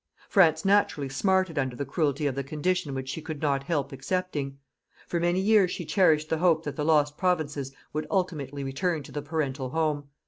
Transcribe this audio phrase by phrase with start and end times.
[0.29, 4.57] France naturally smarted under the cruelty of the condition which she could not help accepting.
[5.05, 9.11] For many years she cherished the hope that the lost provinces would ultimately return to
[9.11, 10.05] the parental home.